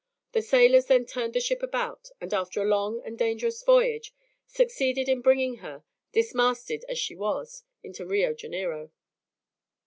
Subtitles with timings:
[0.31, 4.15] The sailors then turned the ship about, and after a long and dangerous voyage,
[4.47, 8.89] succeeded in bringing her, dismasted as she was, into Rio Janeiro.